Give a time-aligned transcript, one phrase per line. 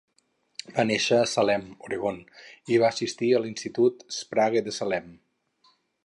[0.75, 2.17] Va néixer a Salem (Oregon)
[2.75, 5.13] i va assistir a l'Institut Sprague de Salem.